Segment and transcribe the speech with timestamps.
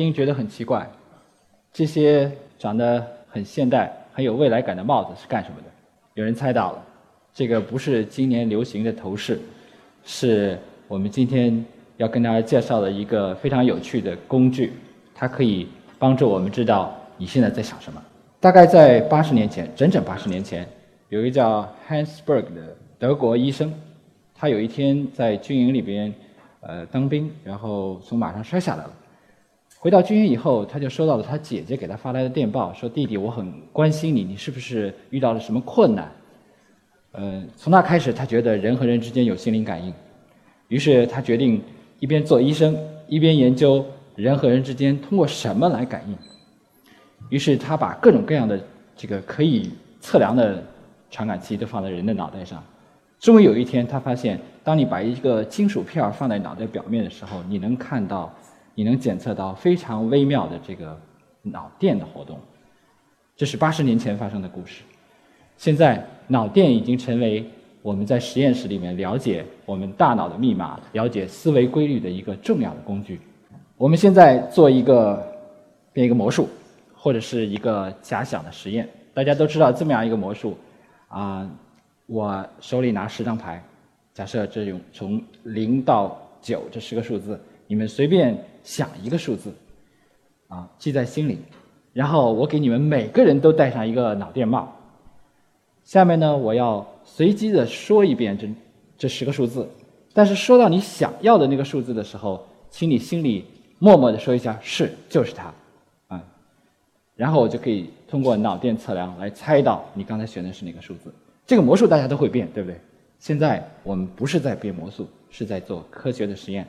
[0.00, 0.90] 大家一定觉得很奇怪，
[1.74, 5.66] 这些长得很现代、很有未来感的帽子是干什么的？
[6.14, 6.82] 有人猜到了，
[7.34, 9.38] 这个不是今年流行的头饰，
[10.02, 10.58] 是
[10.88, 11.62] 我们今天
[11.98, 14.72] 要跟大家介绍的一个非常有趣的工具，
[15.14, 18.02] 它可以帮助我们知道你现在在想什么。
[18.40, 20.66] 大概在八十年前，整整八十年前，
[21.10, 23.70] 有一个叫 Hans Berg 的德国医生，
[24.34, 26.10] 他有一天在军营里边，
[26.62, 28.90] 呃，当兵，然后从马上摔下来了。
[29.82, 36.12] 回到军营以后，他就收到了他姐姐给他发来的电报，说：“弟弟，我很关心你，你是不是遇到了什么困难？”
[37.12, 39.90] 呃，从那开始，他觉得人和人之间有心灵感应，
[40.68, 41.62] 于是他决定
[41.98, 42.76] 一边做医生，
[43.08, 43.82] 一边研究
[44.16, 46.14] 人和人之间通过什么来感应。
[47.30, 48.62] 于是他把各种各样的
[48.94, 50.62] 这个可以测量的
[51.10, 52.62] 传感器都放在人的脑袋上。
[53.18, 58.30] 终于有一天，他发现，当你把一个金属片放在脑袋表面的时候，你能看到，
[58.80, 60.98] 你能检测到非常微妙的这个
[61.42, 62.40] 脑电的活动。
[63.36, 64.82] 这是八十年前发生的故事。
[65.58, 67.44] 现在，脑电已经成为
[67.82, 73.20] 我们在实验室里面了解我们大脑的密码、了解思维规律的一个重要的工具。
[73.76, 75.22] 我们现在做一个
[75.92, 76.48] 变一个魔术。
[77.02, 80.54] 或者是一个假想的实验，大家都知道这么样一个魔术，
[81.08, 81.50] 啊，
[82.04, 83.62] 我手里拿十张牌，
[84.12, 89.52] 假设这种从零到九这十个数字，你们随便想一个数字，
[90.48, 91.38] 啊，记在心里，
[91.92, 94.76] 然后我给你们每个人都戴上一个脑电帽。
[95.84, 98.48] 下面呢，我要随机的说一遍这
[98.96, 99.68] 这十个数字，
[100.12, 103.44] 但是说到你想要的那个数字的时候，请你心里
[103.78, 105.52] 默默的说一下是，就是它。
[106.08, 106.22] 啊
[107.16, 111.12] 然后我就可以通过脑电测量来猜到你刚才选的是哪个数字。
[111.46, 112.80] 这个魔术大家都会变，对不对？
[113.18, 116.66] 现在我们不是在变魔术，是在做科学的实验。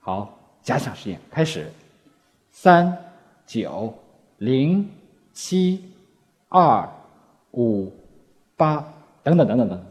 [0.00, 1.70] 好，假想实验开始：
[2.50, 2.96] 三、
[3.46, 3.94] 九、
[4.38, 4.88] 零、
[5.32, 5.84] 七、
[6.48, 6.88] 二、
[7.52, 7.92] 五、
[8.56, 8.84] 八，
[9.22, 9.84] 等等等等等，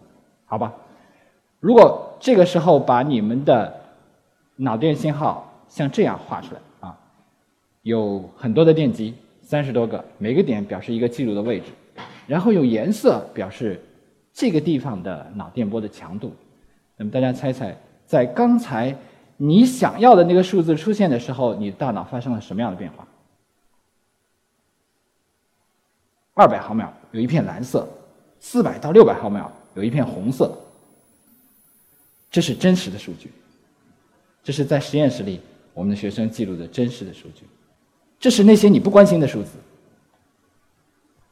[0.46, 0.74] 好吧？
[1.62, 3.74] 如果这个时候把你们的
[4.58, 7.00] 脑电信号像这样画出来啊，
[7.84, 9.14] 有很多的电极。
[9.46, 11.66] 三十多个，每个点表示一个记录的位置，
[12.26, 13.80] 然后用颜色表示
[14.32, 16.34] 这个地方的脑电波的强度。
[16.96, 18.96] 那么大家猜猜，在刚才
[19.38, 23.08] 你想要的那个数字出现的时候，你大脑发生了什么样的变化？
[26.34, 27.88] 二百毫秒有一片蓝色，
[28.40, 30.52] 四百到六百毫秒有一片红色。
[32.32, 33.32] 这是真实的数据，
[34.44, 35.40] 这是在实验室里
[35.74, 37.44] 我们的学生记录的真实的数据。
[38.20, 39.52] 这是那些你不关心的数字。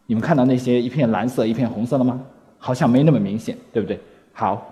[0.05, 2.23] 你们看到那些一片蓝色、一片红色了吗？
[2.59, 3.99] 好像没那么明显，对不对？
[4.33, 4.71] 好，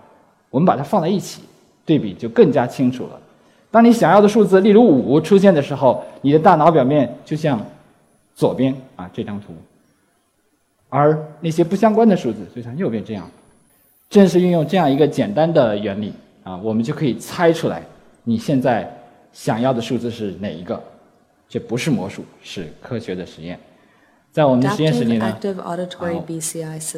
[0.51, 1.41] 我们把它放在一起，
[1.89, 3.19] 对比就更加清楚了。
[3.71, 7.59] 当你想要的数字，例如五出现的时候，你的大脑表面就像
[8.35, 9.47] 左边啊这张图，
[10.89, 13.27] 而那些不相关的数字就像右边这样。
[14.07, 16.13] 正是运用这样一个简单的原理
[16.43, 17.81] 啊，我们就可以猜出来
[18.23, 18.87] 你现在
[19.33, 20.79] 想要的数字是哪一个。
[21.47, 23.59] 这不是魔术，是科学的实验。
[24.31, 25.35] 在我们的实验室里呢，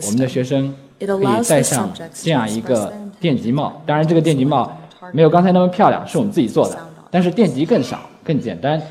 [0.03, 2.91] 我们的学生可以戴上这样一个
[3.21, 3.81] 电极帽。
[3.85, 4.69] 当然，这个电极帽
[5.11, 6.77] 没有刚才那么漂亮，是我们自己做的。
[7.09, 8.81] 但是电极更少、更简单，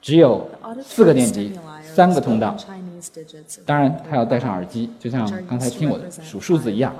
[0.00, 0.48] 只有
[0.82, 1.52] 四个电极，
[1.82, 2.56] 三个通道。
[3.64, 6.94] 当然，他要戴上耳机，就像刚才听我的数数字一样。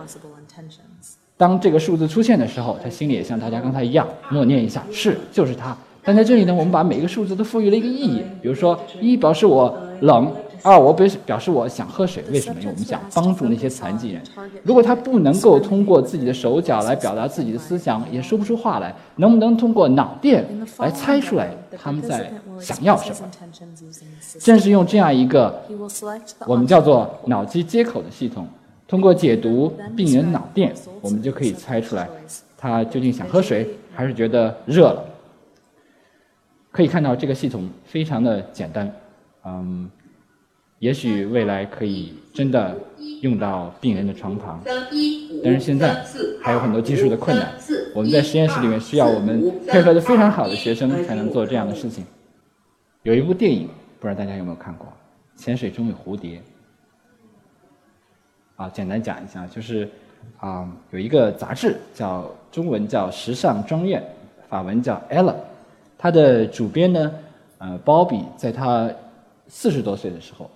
[1.37, 8.23] 当这个数字出现的时候，他心里也像大家刚才一样默念一下：“是，就是它。”但在这里呢，我们把每个数字都赋予了一个意义。
[8.41, 12.22] 比如说，一表示我冷，二我表示表示我想喝水。
[12.31, 12.61] 为什么？
[12.61, 14.22] 因为我们想帮助那些残疾人。
[14.62, 20.44] 如果他不能够通过自己的手脚来表达自己的思想，也说不出话来，能不能通过脑电
[20.79, 23.31] 来猜出来他们在想要什么？
[24.41, 25.62] 正是用这样一个
[26.47, 28.47] 我们叫做脑机接口的系统，
[28.88, 32.09] 通过解读病人脑电，我们就可以猜出来
[32.56, 35.05] 他究竟想喝水还是觉得热了。
[36.70, 38.93] 可以看到这个系统非常的简单，
[39.47, 39.91] 嗯，
[40.78, 42.76] 也许未来可以真的
[43.23, 44.61] 用到病人的床旁，
[45.43, 46.05] 但是现在
[46.43, 47.52] 还有很多技术的困难。
[47.94, 52.05] 我们在实验室里面需要我们配合的非常好的学生才能做这样的事情。
[53.05, 53.69] 有一部电影，
[53.99, 54.87] 不知道大家有没有看过，
[55.43, 56.38] 《潜水中的蝴蝶》。
[58.56, 59.88] 啊，简单讲一下，就是
[60.38, 64.00] 啊，有一个杂志叫中文叫《时尚庄院》，
[64.50, 65.32] 法文叫《Ella》。
[65.96, 67.12] 它的主编呢，
[67.58, 68.90] 呃，鲍比在他
[69.49, 70.50] 四十多岁的时候，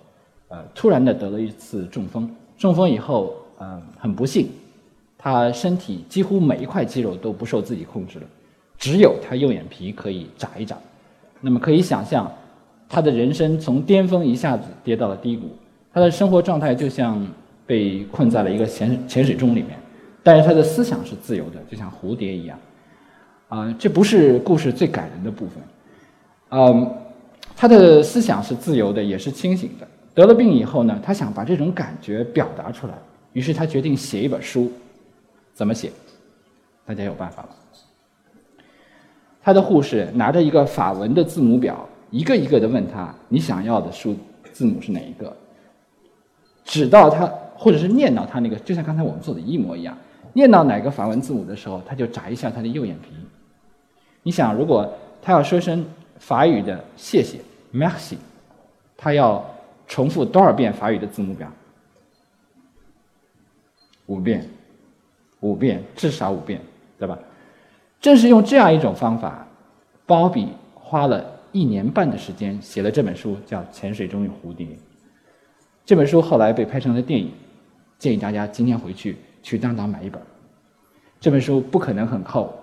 [0.51, 2.29] 呃，突然的得了一次中风。
[2.57, 4.49] 中风以后，呃，很不幸，
[5.17, 8.25] 他身体几乎每一块肌肉都不受自己控制了，
[8.77, 10.77] 只有他右眼皮可以眨一眨。
[11.39, 12.29] 那么可以想象，
[12.89, 15.47] 他的人生从巅峰一下子跌到了低谷，
[15.93, 17.25] 他的生活状态就像
[17.65, 19.79] 被困在了一个潜潜水钟里面，
[20.21, 22.59] 但是他的思想是自由的，就像蝴蝶一样。
[23.47, 25.63] 啊，这不是故事最感人的部分。
[26.49, 26.93] 嗯，
[27.55, 29.87] 他的思想是自由的，也是清醒的。
[30.13, 32.93] 得了病以后呢，他想把这种感觉表达出来，
[33.33, 34.71] 于是他决定写一本书。
[35.53, 35.91] 怎么写？
[36.85, 37.49] 大家有办法吗？
[39.41, 41.87] 他的护士拿着一个法文的字母表。
[42.09, 44.13] 一个一个的问他，你想要的数
[44.51, 45.33] 字母是哪一个？
[46.65, 47.25] 直到他，
[47.55, 49.97] 或者是念到他那个，就像刚才我们做的一模一样。
[50.33, 53.11] 念到哪个法文字母的时候，他就眨一下他的右眼皮。
[54.23, 55.85] 你想，如果他要说声
[56.19, 57.39] 法语的谢谢
[57.73, 58.15] ，merci，
[58.97, 59.41] 他要
[59.91, 61.51] 重复多少遍法语的字母表？
[64.05, 64.47] 五遍，
[65.41, 66.61] 五遍，至少五遍，
[66.97, 67.19] 对吧？
[67.99, 69.45] 正是用这样一种方法，
[70.05, 71.39] 鲍比花了。
[71.51, 74.65] 一年半的时间写了这本书，叫《潜水中与蝴蝶》。
[75.83, 77.29] 这本书后来被拍成了电影，
[77.97, 80.21] 建议大家今天回去去当当买一本。
[81.19, 82.57] 这本书不可能很厚，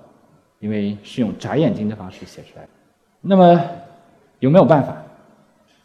[0.61, 2.71] 因为是用眨眼睛的方式写出来的。
[3.21, 3.63] 那么
[4.39, 4.97] 有没有办法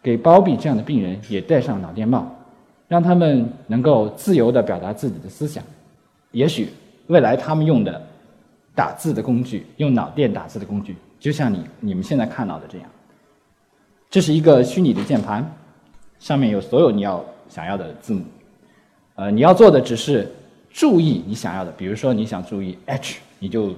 [0.04, 2.30] 给包庇这样的病人也戴上脑电帽，
[2.90, 5.64] 让他们能够自由地表达自己的思想？
[6.32, 6.68] 也许
[7.08, 8.06] 未来他们用的
[8.76, 10.98] 打字的工具，用脑电打字的工具。
[11.20, 12.90] 就像你你们现在看到的这样，
[14.10, 15.50] 这是一个虚拟的键盘，
[16.20, 18.22] 上面有所有你要想要的字母，
[19.16, 20.30] 呃，你要做的只是
[20.70, 23.74] 注意你想要的，比如说你想注意 H，你就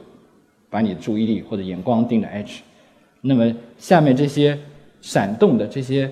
[0.72, 2.64] 把你的注意力或者眼光盯着 H，
[3.22, 4.58] 那么下面这些
[5.06, 6.12] 闪动的这些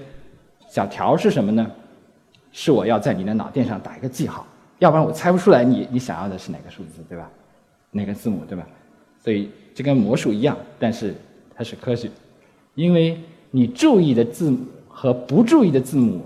[0.69, 1.65] 小条是什么呢？
[2.51, 4.45] 是我要在你的脑电上打一个记号，
[4.77, 7.27] 要不然我猜不出来你你想要的是哪个数字，对吧？
[7.89, 8.67] 哪个字母，对吧？
[9.23, 9.49] 所以。
[9.75, 11.15] 这跟魔术一样，但是
[11.55, 12.07] 它是科学，
[12.75, 13.19] 因为
[13.49, 16.21] 你注意的字母和不注意的字母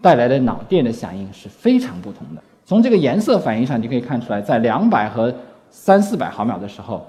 [0.00, 2.42] 带来的脑电的响应是非常不同的。
[2.64, 5.30] 从这个颜色反应上，你可以看出来，在两百和
[5.68, 7.06] 三四百毫秒的时候，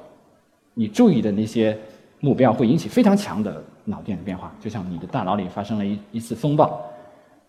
[0.74, 1.78] 你注意的那些
[2.20, 6.80] 目标会引起非常强的脑电的变化，就像你的大脑里发生了一一次风暴。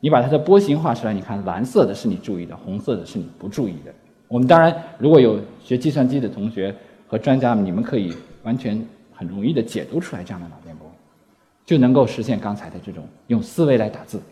[0.01, 3.93] 你把它的波形画出来，你看蓝色的是你注意的，红色的是你不注意的。
[4.29, 6.75] 我们当然如果有学计算机的同学
[7.07, 8.15] 和专家，你们可以。
[8.45, 8.83] 完全
[9.13, 10.91] 很容易的解读出来这样的脑电波，
[11.67, 14.23] 就能够实现刚才的这种用思维来打字。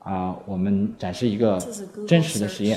[0.00, 1.58] 啊，我们展示一个
[2.06, 2.76] 真实的实验。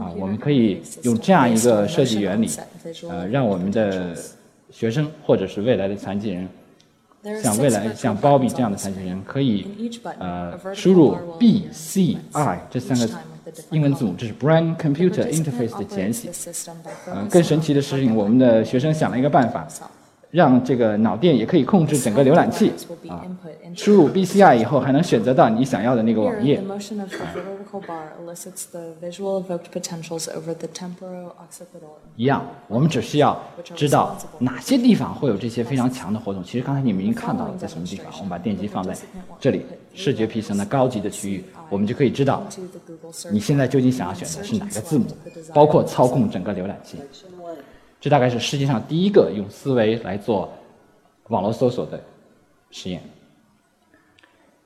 [0.00, 2.48] 啊，我们可以用这样一个设计原理，
[3.08, 4.16] 呃，让我们的
[4.70, 6.48] 学生或者是未来的残疾人，
[7.42, 13.08] 像未来像鲍比这样的残疾人，可以呃输入 B C I 这三个
[13.70, 16.30] 英文字母，这是 Brain Computer Interface 的简写。
[17.06, 19.68] 嗯，更神奇的是，我们的学生想了一个办法。
[20.32, 22.72] 让这个脑电也可以控制整个浏览器
[23.06, 23.22] 啊，
[23.76, 26.58] 输入 BCI 以后还能选择到你想要的那个网页。
[32.16, 33.38] 一样，我们只需要
[33.74, 36.42] 知道哪些地方会有这些非常强的活动。
[36.42, 38.94] 其实刚才你们已经看到了在什么地方，我们把电机放在
[39.38, 42.42] 这里，视觉皮层的高级的区域，我们就可以知道
[43.30, 45.04] 你现在究竟想要选择是哪个字母，
[45.52, 46.98] 包括操控整个浏览器。
[48.02, 50.52] 这大概是世界上第一个用思维来做
[51.28, 52.00] 网络搜索的
[52.72, 53.00] 实验。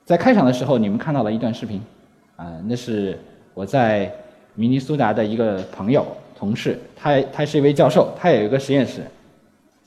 [0.03, 1.79] 在开场的时候，你们看到了一段视频，
[2.35, 3.15] 啊，那是
[3.53, 4.11] 我在
[4.55, 6.03] 明尼苏达的一个朋友、
[6.35, 9.01] 同事，他他是一位教授，他有一个实验室，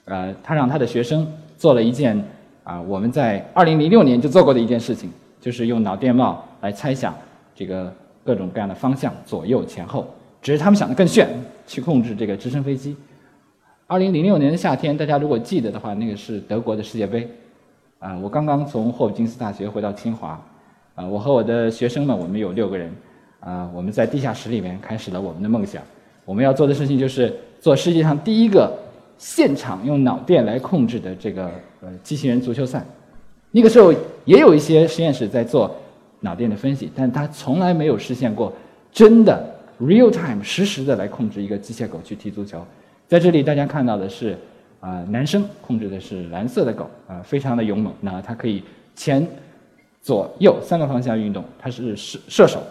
[0.05, 1.27] 呃，他让他的学生
[1.59, 2.25] 做了一件
[2.63, 7.13] 啊，我们在二零零六年就做过的一件事情，就是用脑电帽来猜想
[7.53, 7.93] 这个
[8.25, 10.07] 各种各样的方向，左右前后，
[10.41, 11.29] 只是他们想的更炫，
[11.67, 12.95] 去控制这个直升飞机。
[13.91, 17.29] 二零零六年的夏天，大家如果记得的话，那个是德国的世界杯，
[17.99, 20.41] 啊，我刚刚从霍普金斯大学回到清华，
[20.95, 22.89] 啊，我和我的学生们，我们有六个人，
[23.41, 25.83] 啊，我们在地下室里面开始了我们的梦想。
[26.25, 28.73] 我们要做的事情就是做世界上第一个
[29.19, 32.87] 现场用脑电来控制的这个呃机器人足球赛。
[33.51, 33.93] 那个时候
[34.25, 35.69] 也有一些实验室在做
[36.21, 38.53] 脑电的分析，但他从来没有实现过
[38.93, 42.65] 真的 real time 实时的来控制一个机械狗去踢足球。
[43.11, 44.39] 在这里，大家看到的是，
[44.79, 47.93] 啊，男生控制的是蓝色的狗，啊，非常的勇猛。
[48.01, 48.63] 那它可以
[48.95, 49.27] 前、
[50.01, 52.63] 左、右三个方向运动，它是射射手。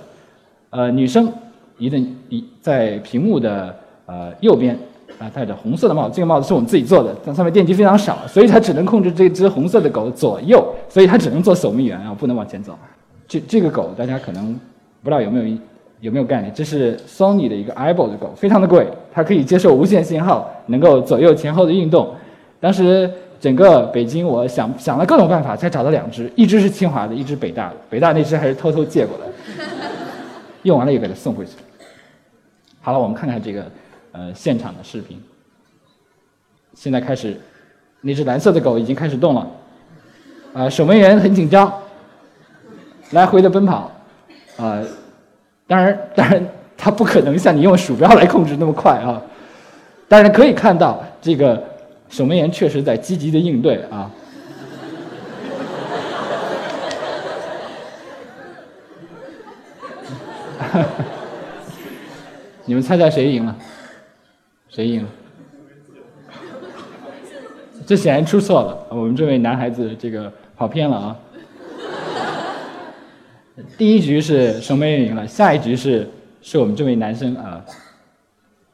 [0.69, 1.29] 呃，女生
[1.77, 4.79] 一定一在屏幕的呃右边，
[5.17, 6.15] 啊，戴着红色的帽子。
[6.15, 12.79] 这个帽子是我们自己做的，但上面电机非常少，所以它只能控制这只红色的狗左右，所以它只能做守门员啊，不能往前走。
[13.27, 14.53] 这这个狗大家可能
[15.03, 15.58] 不知道有没有。
[16.01, 16.53] 有没有概念？
[16.53, 22.13] 这是 Sony 的一个 Eyeball 的狗，非常的贵，它可以接受无线信号，能够左右前后的运动。
[22.60, 27.75] 当时整个北京，我想想了各种办法，才找到两只，一只是清华的，一只北大的。
[27.89, 29.65] 北大那只还是偷偷借过来，
[30.63, 31.51] 用完了又给它送回去。
[32.82, 33.65] 好了，我们看看这个
[34.12, 35.22] 呃现场的视频。
[36.75, 37.36] 现在开始，
[38.01, 39.48] 那只蓝色的狗已经开始动了，
[40.53, 41.74] 啊，守门员很紧张，
[43.12, 43.91] 来回的奔跑，
[44.56, 44.82] 啊，
[45.69, 46.43] 当然当然，
[46.75, 49.21] 它不可能像你用鼠标来控制那么快啊。
[50.07, 51.63] 当然可以看到，这个
[52.09, 54.09] 守门员确实在积极的应对啊。
[62.65, 63.55] 你们猜猜谁赢了？
[64.69, 65.09] 谁赢了？
[67.85, 71.15] 这显然出错了，我们这位男孩子这个跑偏了啊。
[73.77, 76.07] 第一局是守门员赢了，下一局是
[76.41, 77.63] 是我们这位男生啊。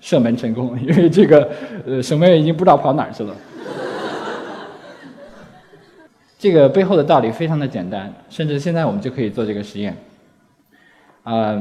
[0.01, 1.49] 射门成功，因为这个
[1.83, 3.35] 呃守门员已经不知道跑哪儿去了。
[6.37, 9.97] 这个背后的道理非常的简单，甚至现在我们就可以做这个实验。
[11.23, 11.59] 啊，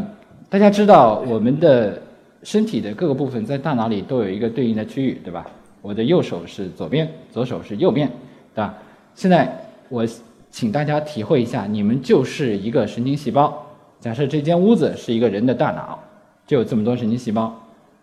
[0.51, 2.03] 大家知道我们的
[2.43, 5.47] 身体的各个部分在大脑里都有一个对应的区域，对吧？
[5.81, 8.07] 我的右手是左边，左手是右边，
[8.55, 8.75] 对吧？
[9.15, 9.51] 现在
[9.89, 10.07] 我
[10.55, 13.67] 请大家体会一下，你们就是一个神经细胞。
[13.99, 15.99] 假设这间屋子是一个人的大脑，
[16.47, 17.53] 就有这么多神经细胞。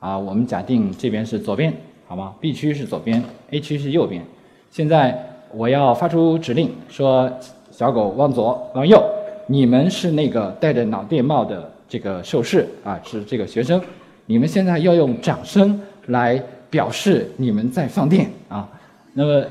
[0.02, 1.74] 啊，我们假定这边是左边，
[2.06, 4.22] 好吗？B 区是左边，A 区是右边。
[4.70, 5.18] 现在
[5.54, 7.32] 我要发出指令，说
[7.72, 9.02] 小狗往左，往右。
[9.48, 13.82] 你们是那个戴着脑电帽的这个受试啊，是这个学生。
[14.26, 18.68] 你们现在要用掌声来表示你们在放电啊。
[19.14, 19.46] 那么，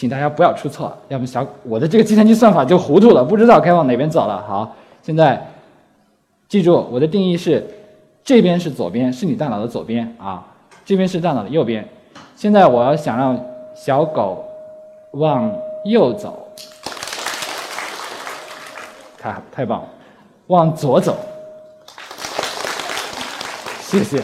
[0.00, 4.42] 请大家不要出错，要不小我的这个计算机算法就糊涂了，不知道该往哪边走了。
[4.48, 5.46] 好，现在
[6.48, 7.62] 记住我的定义是。
[8.22, 10.46] 这边是左边，是你大脑的左边啊，
[10.84, 11.86] 这边是大脑的右边。
[12.36, 13.38] 现在我要想让
[13.74, 14.44] 小狗
[15.12, 15.52] 往
[15.84, 16.46] 右走，
[19.18, 19.88] 太太棒了，
[20.46, 21.16] 往左走，
[23.80, 24.22] 谢谢，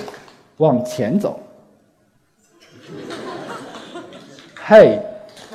[0.59, 1.41] 往前走，
[4.55, 5.01] 嘿，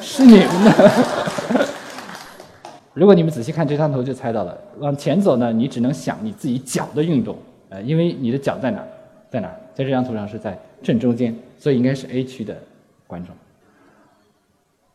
[0.01, 0.91] 是你们的。
[2.93, 7.37] 如果你们仔细看这张图就猜到了，往前走呢，你只能想你自己脚的运动。
[7.69, 8.83] 呃，因为你的脚在哪，
[9.29, 12.57] 在哪，在这张图上是在正中间，所以应该是 A 区的
[13.07, 13.33] 观众。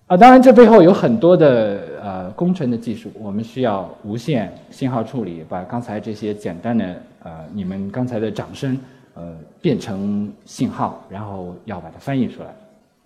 [0.08, 6.84] 啊，当然这背后有很多的呃工程的技术，我们需要无线信号处理，把刚才这些简单的
[7.22, 8.78] 呃你们刚才的掌声
[9.14, 12.48] 呃变成信号，然后要把它翻译出来。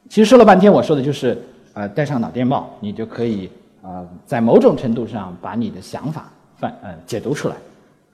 [0.08, 1.38] 其实说了半天，我说的就是
[1.74, 3.50] 呃戴上脑电帽，你就可以
[3.82, 7.56] 啊在某种程度上把你的想法反呃解读出来。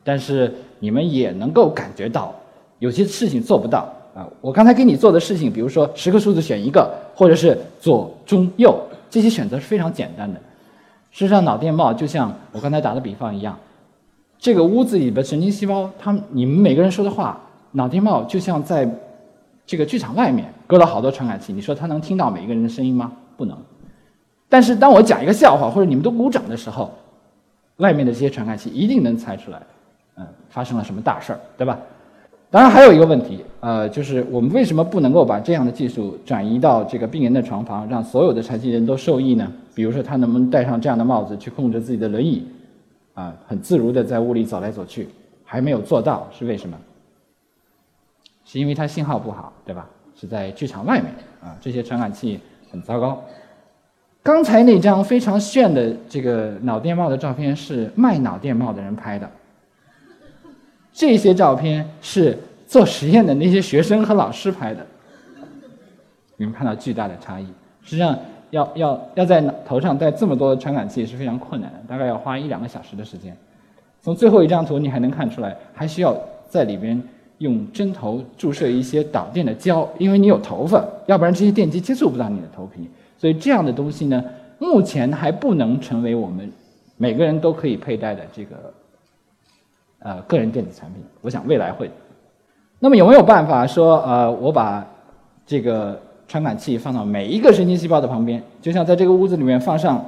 [0.04, 2.32] 但是你们也能够感觉到，
[2.78, 4.24] 有些事情做不到啊！
[4.40, 8.78] 我刚才给你做的事情，比如说十个数字选一个，或者是左中右，
[9.10, 10.38] 这些选择是非常简单的。
[11.10, 13.58] 事实上，脑电帽就像我刚才打的比方一样，
[14.38, 17.40] 这个屋子里的神经细胞，他们你们每个人说的话，
[17.72, 18.88] 脑电帽就像在
[19.66, 23.10] 这个剧场外面搁了好多传感器，你说它能听到每一个人的声音吗？
[23.36, 23.56] 不能。
[24.48, 26.92] 但是当我讲一个笑话，或者你们都鼓掌的时候，
[27.78, 29.60] 外面的这些传感器一定能猜出来。
[30.16, 31.78] 嗯，发生了什么大事儿，对吧？
[32.48, 39.52] 当然还有一个问题，呃，就是我们为什么不能够把这样的技术转移到这个病人的床旁，让所有的残疾人都受益呢？
[39.74, 42.46] 比如说，他能不能戴上这样的帽子去控制自己的轮椅，
[43.14, 45.08] 啊，很自如的在屋里走来走去？
[45.44, 46.78] 还没有做到，是为什么？
[48.44, 49.86] 是因为它信号不好，对吧？
[50.14, 51.12] 是在剧场外面
[51.42, 52.40] 啊，这些传感器
[52.76, 53.24] 很糟糕。
[54.22, 59.28] 刚才那张非常炫的这个脑电帽的照片是卖脑电帽的人拍的。
[60.92, 64.84] 这些照片是做实验的那些学生和老师拍的，
[66.36, 67.46] 你们看到巨大的差异。
[67.82, 68.18] 实际上，
[68.50, 73.36] 要要要在头上戴这么多传感器是非常困难的，大概要花一两个小时的时间。
[74.02, 76.16] 从最后一张图你还能看出来，还需要
[76.48, 77.00] 在里边
[77.38, 82.88] 用针头注射一些导电的胶，因为你有头发，要不然这些电极接触不到你的头皮。
[83.18, 84.24] 所以这样的东西呢，
[84.58, 86.50] 目前还不能成为我们
[86.96, 88.56] 每个人都可以佩戴的这个。
[90.00, 91.90] 呃，个人电子产品，我想未来会。
[92.78, 94.86] 那么有没有办法说，呃，我把
[95.44, 100.04] 这个传感器放到每一个神经细胞的旁边，就像在这个屋子里面放上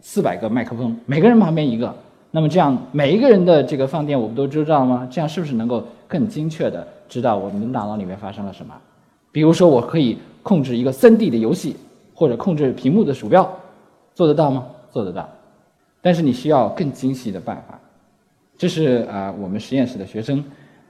[0.00, 1.94] 四百个麦克风，每个人旁边一个，
[2.32, 5.08] 那么这样每一个人的这个放电我们都知道吗？
[5.10, 8.74] 这样是不是能够更精确的知道我们的大脑里面发生了什么？
[9.30, 11.76] 比如说，我可以控制一个三 D 的游戏，
[12.14, 13.48] 或者控制屏幕的鼠标，
[14.14, 14.66] 做得到吗？
[14.90, 15.28] 做得到，
[16.00, 17.78] 但是你需要更精细的办法。
[18.56, 20.42] 这是啊，我们实验室的学生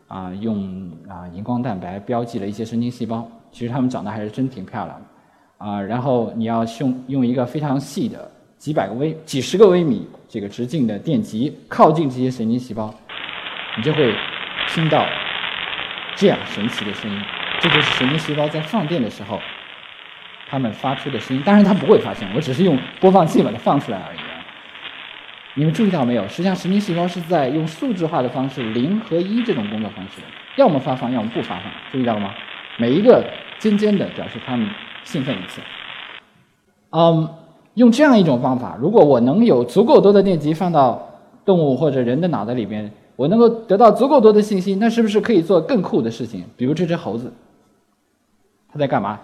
[0.06, 3.28] 啊，用啊荧光蛋白标记了一些神经细胞。
[3.50, 12.94] 其实他们长得还是真挺漂亮的啊，然后你要用用一个非常细的几百个微、几十个微米这个直径的电极靠近这些神经细胞，
[13.76, 14.14] 你就会
[14.68, 15.04] 听到
[16.14, 17.20] 这样神奇的声音。
[17.60, 19.40] 这就是神经细胞在放电的时候，
[20.48, 21.42] 它们发出的声音。
[21.44, 24.18] 当然它不会发声，我只是用播放器把它放出来而已。
[25.54, 26.28] 你们注意到没有？
[26.28, 30.20] 实际上神经细胞是在用数字化的方式，零和一这种工作方式，
[30.54, 31.64] 要么发放，要么不发放。
[31.90, 32.32] 注意到了吗？
[32.76, 33.24] 每一个
[33.58, 34.70] 尖尖的表示它们
[35.02, 35.60] 兴奋一次。
[36.90, 37.28] 嗯，
[37.74, 41.10] 用这样一种方法，如果我能有足够多的电极放到
[41.44, 46.44] 动物或者人的脑袋里边，我能够得到足够多的信息，那是不是可以做更酷的事情？
[46.56, 47.32] 比如这只猴子，
[48.72, 49.18] 它在干嘛？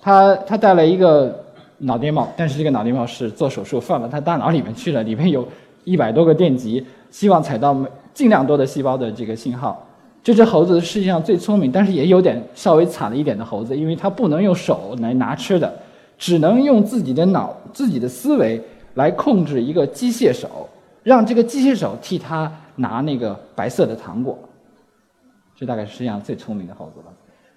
[0.00, 1.44] 它它戴了一个。
[1.78, 5.46] 脑电帽，但是这个脑电帽是做手术放到它大脑里面去了，里面有
[5.84, 7.76] 一百多个电极，希望采到
[8.14, 9.84] 尽量多的细胞的这个信号。
[10.22, 15.70] 这只猴子世界上最聪明，但是也有点稍微惨了一点的猴子，因为它不能用手来拿吃的，
[16.16, 18.58] 只能用自己的脑、自己的思维
[18.94, 20.66] 来控制一个机械手，
[21.02, 24.38] 让这个机械手替它拿那个白色的糖果。
[25.56, 27.12] 这大概是世界上最聪明的猴子了，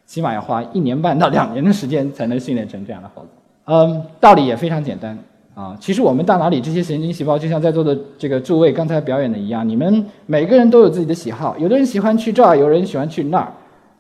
[0.06, 3.30] 起码要花一年半到两年的时间才能训练成这样的猴子。
[3.66, 5.18] 嗯，道理也非常简单
[5.56, 5.76] 啊。
[5.80, 11.58] 其实我们大脑里这些神经细胞，就像在座的这个诸位刚才表演的一样，你们每个人都有自己的喜好。
[11.58, 13.52] 有的人喜欢去这儿，有人喜欢去那儿。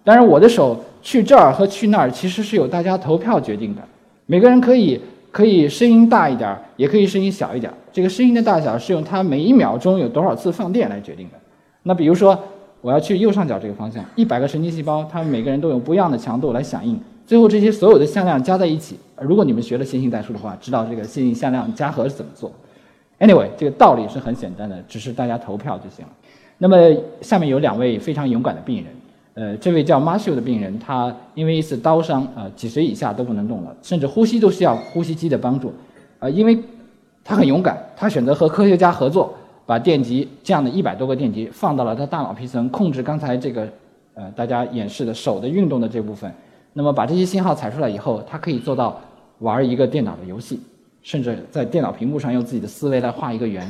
[0.03, 3.81] 当然，我的手去这儿和去那儿，其实是由大家投票决定的。
[4.27, 7.73] 每个人可以可以声音大一点，也可以声音小一点。
[7.97, 11.33] 这个声音的大小是用它每一秒钟有多少次放电来决定的。
[11.81, 12.39] 那比如说，
[12.79, 16.99] 我要去右上角这个方向，一百个神经细胞，它们每个人都有不一样的强度来响应。
[17.25, 22.51] 最后这些所有的向量加在一起，如果你们学了线性代数的话，知道这个线性向量加和是怎么做。
[23.17, 26.11] Anyway，这个道理是很简单的，只是大家投票就行了。
[26.59, 26.77] 那么
[27.21, 28.85] 下面有两位非常勇敢的病人，
[29.33, 35.73] 呃，这位叫 Marshall 的病人，他因为一次刀伤，呃，脊髓以下都不能动了，甚至呼吸都需要呼吸机的帮助。
[36.19, 36.55] 呃，因为
[37.27, 39.33] 他很勇敢，他选择和科学家合作，
[39.65, 43.67] 把电极这样的一百多个电极放到了他大脑皮层，控制刚才这个
[44.13, 46.33] 呃大家演示的手的运动的这部分。
[46.71, 48.97] 那么把这些信号采出来以后，他可以做到
[49.39, 50.61] 玩一个电脑的游戏，
[51.01, 53.69] 甚至在电脑屏幕上用自己的思维来画一个圆。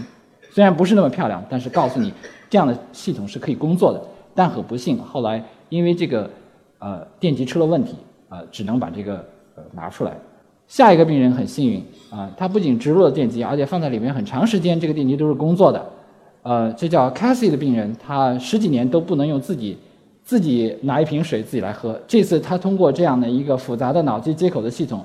[0.51, 2.13] 虽然不是那么漂亮，但是告诉你
[2.51, 3.99] 这样的系统是可以工作的。
[4.35, 6.29] 但很不幸，后来因为这个
[6.77, 7.95] 呃电极出了问题，
[8.29, 9.15] 呃只能把这个
[9.55, 10.11] 呃拿出来。
[10.67, 15.85] 下一个病人很幸运啊，他不仅植入了电极，而且放在里面很长时间，这个电极都是工作的。
[16.43, 19.77] 呃，这叫 Cassie 的病人，他十几年都不能用自己。
[20.23, 21.97] 自己拿一瓶水自己来喝。
[22.05, 25.01] 这次他通过这样的一个复杂的脑机接口的系统，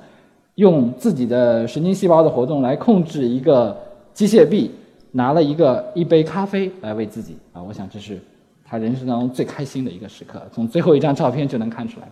[0.56, 3.80] 用自己的神经细胞的活动来控制一个
[4.12, 4.68] 机械臂，
[5.12, 7.36] 拿了一个一杯咖啡来喂自己。
[7.52, 8.20] 啊，我想这是
[8.64, 10.42] 他人生当中最开心的一个时刻。
[10.50, 12.08] 从最后一张照片就能看出来，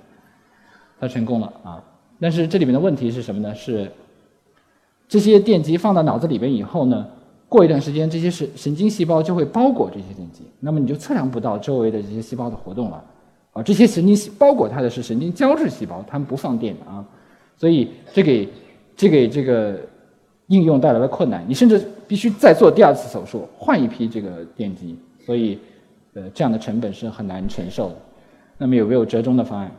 [1.01, 1.83] 他成功了啊！
[2.21, 3.55] 但是这里面的问题是什么呢？
[3.55, 3.91] 是
[5.09, 7.07] 这些电极放到脑子里边以后呢？
[7.49, 13.05] 过一段时间，这些神神经细胞就会包裹这些电极，那么你就测量不到周围的这些细胞的活动了。
[13.53, 17.05] 啊，这些神经细包裹它的是神经胶质细胞，它们不放电啊，
[17.57, 18.49] 所以这给
[18.97, 19.81] 这给这个
[20.47, 21.45] 应用带来了困难。
[21.49, 25.59] 你甚至必须再做第二次手术，换一批这个电极，所以
[26.15, 27.97] 呃这样的成本是很难承受的。
[28.59, 29.73] 那么有没有折中的方案？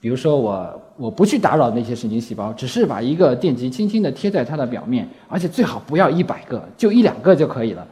[0.00, 7.84] 比如说我我不去打扰那些神经细胞，只是把一个电极轻轻地贴在它的表面，而且最好不要一百个，就一两个就可以了。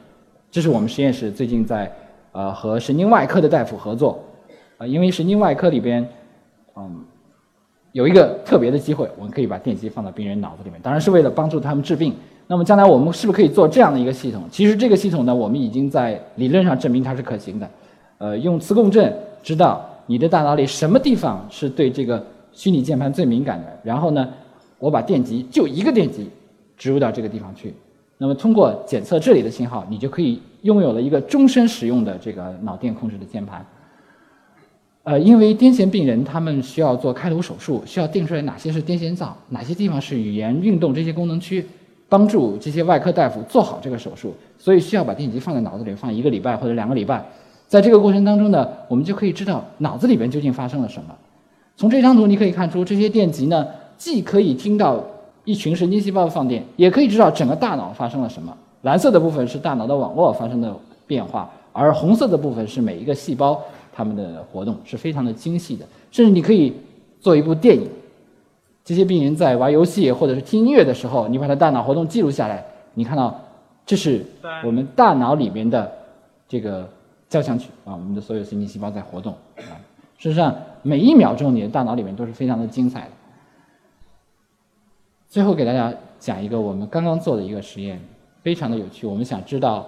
[0.50, 1.90] 这是我们实验室最近在
[2.30, 4.22] 呃和神经外科的大夫合作，
[4.78, 6.08] 啊，因为神经外科里边，
[6.76, 7.04] 嗯，
[7.90, 12.14] 有一个特别的机会，我们可以把电极放到病人脑子里面，当然是为了帮助他们治病。
[12.46, 14.44] 那么将来我们是不是可以做这样的一个系统？
[14.48, 17.68] 其实这个系统呢，我们已经在理论上证明它是可行的，
[18.18, 19.84] 呃，用磁共振知道。
[20.06, 23.78] 你的大脑里什么地方是对这个虚拟键盘最敏感的？
[23.82, 24.28] 然后呢，
[24.78, 26.28] 我把电极就一个电极
[26.76, 27.74] 植入到这个地方去，
[28.18, 33.64] 那么通过检测这里的信号，你就可以拥有了一个终身使用的这个脑电控制的键盘。
[35.04, 41.64] 呃，因为癫痫病人他们需要做开颅手术，需要定出来哪些是癫痫灶，哪些地方是语言、运动这些功能区，
[42.08, 47.24] 帮助这些外科大夫做好这个手术，所以需要把电极放在脑子里放一个礼拜或者两个礼拜。
[47.68, 51.14] 在这个过程当中呢，我们就可以知道脑子里边究竟发生了什么。
[51.76, 53.66] 从这张图你可以看出，这些电极呢，
[53.98, 55.04] 既可以听到
[55.44, 58.56] 一群神经细胞的放电，也可以知道整个大脑发生了什么。
[58.82, 60.74] 蓝色的部分是大脑的网络发生的
[61.06, 63.60] 变化，而红色的部分是每一个细胞
[63.92, 65.84] 它们的活动，是非常的精细的。
[66.12, 66.72] 甚至你可以
[67.20, 67.88] 做一部电影。
[68.84, 73.38] 这些病人在玩游戏或者是听音乐的时候，你把他大脑活动记录下来，你看到
[73.84, 74.24] 这是
[74.64, 75.90] 我们大脑里面的
[76.48, 76.88] 这个。
[77.28, 79.74] 交响曲啊，我们的所有神经细胞在活动啊。
[80.18, 83.10] 事实上，每一秒钟你的大脑里面都是非常的精彩的。
[85.28, 88.00] 最后给大家讲一个我们刚刚做的一个实验，
[88.42, 89.06] 非常的有趣。
[89.06, 89.86] 我们想知道，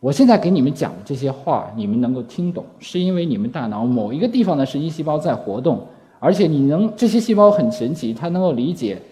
[0.00, 5.86] 我现在给你们讲的这些话，你们能够听懂，是因为你们大脑某一个地方的神经细胞在活动，
[6.20, 9.02] 而且你能这些细胞很神奇，它能够理解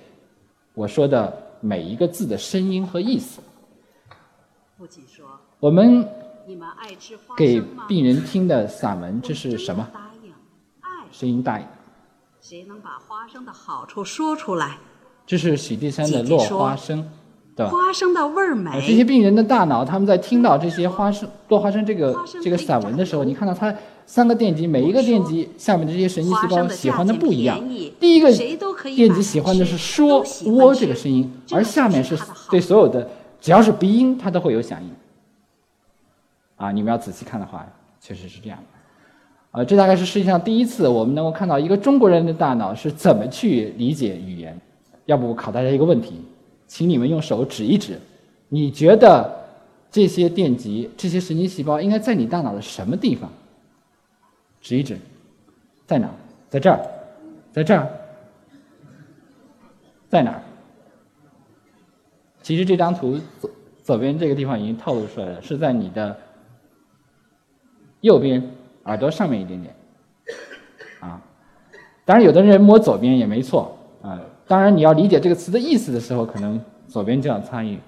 [0.73, 3.43] 我说的每一个字的声音和意思。
[4.79, 5.27] 父亲说
[5.61, 6.09] ：“我们
[7.37, 7.63] 给？
[7.89, 9.87] 病人听的散文，这是什么？
[11.11, 11.61] 声音大。
[12.41, 14.79] 谁能把花生的好处说出来？
[15.25, 17.09] 这是许地山的落花生，
[17.55, 17.71] 对吧？
[17.71, 19.05] 花生的味儿美，这些。
[19.05, 23.73] 病人的大脑，他们在听到这些花生落花生这个这个散文的时候，你看到它
[24.05, 27.63] 三个电极，每一个电极下面的这些神经细胞喜欢的不一样。
[28.01, 28.33] 第一个
[28.97, 32.19] 电极喜欢的是说都喜欢喔这个声音，而下面是
[32.51, 33.09] 对所有的
[33.41, 34.91] 只要是鼻音，它都会有响应。
[36.63, 37.67] 啊，你们要仔细看的话，
[38.01, 38.65] 确实是这样的。
[39.51, 44.57] 呃，这大概是世界上第一次我们能够看到一个中国人的大脑是怎么去理解语言。
[45.07, 46.23] 要不我考大家一个问题，
[46.69, 47.99] 请你们用手指一指，
[48.49, 49.29] 你觉得
[49.91, 53.29] 这些电极、这些神经细胞应该在你大脑的什么地方？
[54.61, 54.97] 指一指，
[55.85, 56.09] 在哪？
[56.49, 56.81] 在这儿，
[57.51, 57.89] 在这儿，
[60.09, 60.43] 在哪儿？
[62.41, 63.51] 其实这张图左
[63.83, 66.17] 左边这个地方已经透露出来了，是在你的
[68.03, 68.41] 右边
[68.85, 69.75] 耳朵上面一点点，
[71.01, 71.21] 啊，
[72.05, 74.21] 当然有的人摸左边也没错啊。
[74.47, 77.79] 当然你要理解这个词的意思的时候，可能左边就要参与。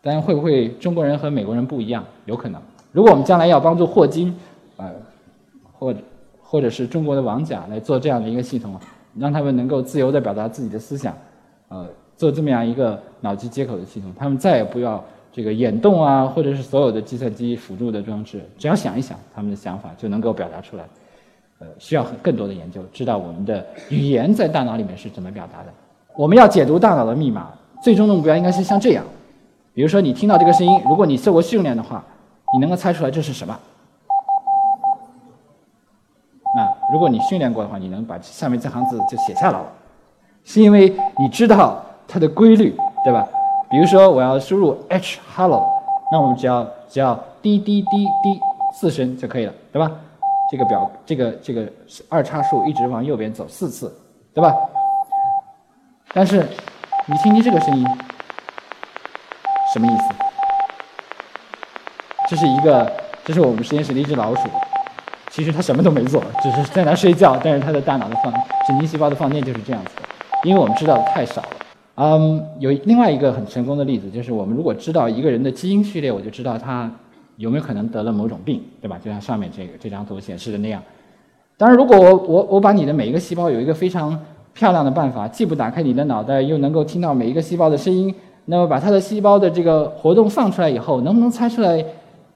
[0.00, 2.04] 但会不会中国人和美国人不一样？
[2.26, 2.62] 有可能。
[2.92, 4.32] 如果我们将来要帮助霍金，
[4.76, 4.92] 呃，
[5.72, 5.94] 或
[6.40, 8.78] 或者是中国的王甲来做这样的一个系统，
[9.18, 11.12] 让他们能够自由地表达自己的思想，
[11.68, 15.02] 呃，做这么样一个脑机接口的系统，他们再也不要
[15.36, 20.84] 这个眼动啊，或者是所有的计算机辅助的装置，只要想一想，他们的想法就能够表达出来。
[21.58, 25.66] 呃，需要更多的研究，知道我们的语言在大脑里面是怎么表达的。
[26.14, 27.50] 我们要解读大脑的密码，
[27.82, 29.04] 最终的目标应该是像这样。
[29.74, 32.02] 比如说，你听到这个声音，如果你受过训练的话，
[32.54, 33.54] 你能够猜出来这是什么？
[36.56, 39.66] 那如果你训练过的话，你能把下面这行字就写下来了，
[40.44, 43.28] 是因为你知道它的规律，对吧？
[43.68, 45.66] 比如说，我要输入 h hello，
[46.12, 48.40] 那我们只要只要滴滴滴滴
[48.72, 49.90] 四声就可以了，对吧？
[50.48, 51.66] 这个表这个这个
[52.08, 53.92] 二叉树一直往右边走四次，
[54.32, 54.54] 对吧？
[56.14, 56.46] 但是
[57.06, 57.84] 你听听这个声音，
[59.72, 60.04] 什么意思？
[62.28, 62.92] 这是一个，
[63.24, 64.48] 这是我们实验室的一只老鼠，
[65.30, 68.32] 其实它什么都没做，只是在那睡觉，但是它的大脑的放
[68.68, 70.02] 神经细胞的放电就是这样子的，
[70.44, 71.55] 因为我们知道的太少了。
[71.96, 76.90] 嗯，有另外一个很成功的例子，就是我们如果知道一个人的基因序列，我就知道他
[77.36, 78.98] 有没有可能得了某种病，对吧？
[79.02, 80.82] 就像上面这个这张图显示的那样。
[81.56, 84.18] 当然，如果我我我把你的每一个细胞有一个非常
[84.52, 91.82] 漂亮的办法，既不打开你的脑袋，又能够听到每一个细胞的声音，那么把它的细胞的这个活动放出来以后，能不能猜出来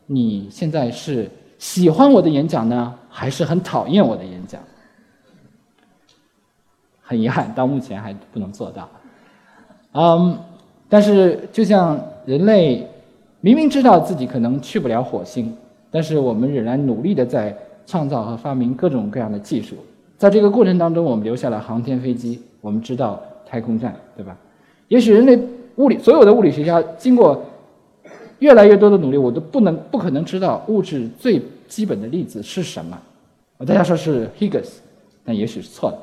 [0.07, 4.59] 你现在是喜欢我的演讲呢，还是很讨厌我的演讲？
[7.03, 8.89] 很遗憾，到目前还不能做到。
[9.93, 10.39] 嗯，
[10.89, 12.87] 但是就像人类
[13.41, 15.53] 明明知道自己可能去不了火星，
[15.91, 19.75] 但是我们仍然努力的在创造和发明各种各样的技术。
[20.17, 24.37] 在这个过程当中，我们留下了航天飞机，我们知道太空站，对吧？
[24.89, 25.39] 也许人类
[25.77, 27.43] 物理所有的物理学家经过
[28.39, 32.99] 越来越多的努力，我都不能不可能知道物质最基本的粒子是什么。
[33.67, 34.69] 大家说是 Higgs，
[35.25, 35.99] 但也许是错的。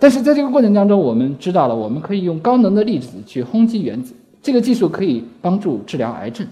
[0.00, 6.46] 但是在这个过程当中，我们知道了，我们可以用高能的粒子去轰击原子，这个技术可以帮助治疗癌症。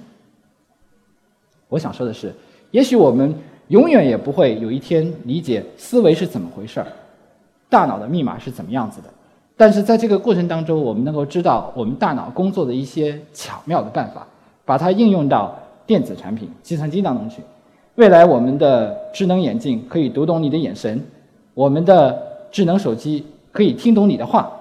[1.68, 2.32] 我想说的是，
[2.70, 3.34] 也许我们
[3.68, 6.86] 永远也不会有一天理解思维是怎么回事儿，
[7.68, 9.08] 大脑的密码是怎么样子的。
[9.56, 14.26] 但是在这个过程当中，我们能够知道我们大脑工作的一些巧妙的办法，
[14.64, 17.42] 把它应用到电子产品、计算机当中去。
[17.96, 21.02] 未来我们的智能眼镜可以读懂你的眼神，
[21.54, 24.52] 我们的智能手机可以听懂你的话。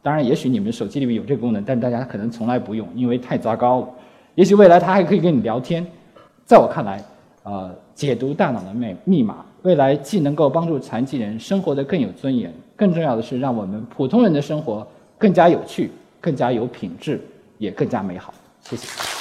[0.00, 3.88] 当然，也许你们手机里面有这个功能，但大家可能从来不用，因为太糟糕了。
[4.36, 5.84] 也许未来它还可以跟你聊天。
[6.46, 7.02] 在我看来，
[7.42, 14.86] 呃，解读大脑的密密码，未来既能够帮助残疾人生活得更有尊严，更重要的是让我们普通人的生活
[15.18, 17.20] 更加有趣、更加有品质，
[17.58, 18.32] 也更加美好。
[18.60, 19.17] 谢谢。